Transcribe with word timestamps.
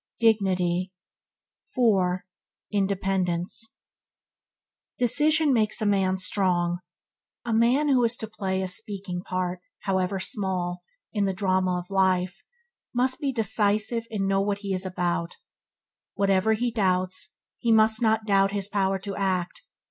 Dignity 0.19 0.91
4. 1.75 2.25
Independence 2.71 3.77
Decision 4.97 5.53
makes 5.53 5.79
a 5.79 5.85
man 5.85 6.17
strong. 6.17 6.79
The 7.45 7.51
wearer 7.51 7.53
is 7.53 7.53
the 7.53 7.53
weakling. 7.53 7.55
A 7.55 7.59
man 7.85 7.89
who 7.89 8.03
is 8.05 8.17
to 8.17 8.27
play 8.27 8.61
a 8.63 8.67
speaking 8.67 9.21
part, 9.21 9.61
however 9.81 10.19
small, 10.19 10.81
in 11.13 11.25
the 11.25 11.33
drama 11.35 11.77
of 11.77 11.91
life 11.91 12.43
must 12.95 13.19
be 13.19 13.31
decisive 13.31 14.07
and 14.09 14.27
know 14.27 14.41
what 14.41 14.57
he 14.65 14.73
is 14.73 14.87
about. 14.87 15.37
Whatever 16.15 16.53
he 16.53 16.71
doubts, 16.71 17.35
he 17.59 17.71
must 17.71 18.01
not 18.01 18.25
doubt 18.25 18.49
his 18.53 18.67
power 18.67 18.97
to 18.97 19.15
act. 19.15 19.61